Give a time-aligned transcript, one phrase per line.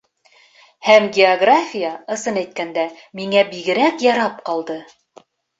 [0.87, 2.87] Һәм география, ысын әйткәндә,
[3.21, 4.83] миңә бигерәк ярап ҡалды.